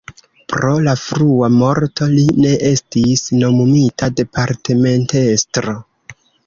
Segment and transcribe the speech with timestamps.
[0.53, 5.81] Pro la frua morto li ne estis nomumita departementestro.